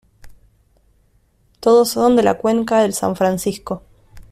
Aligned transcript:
Todos 1.59 1.89
son 1.89 2.15
de 2.15 2.23
la 2.23 2.33
cuenca 2.39 2.79
del 2.81 2.95
San 2.95 3.15
Francisco. 3.15 3.83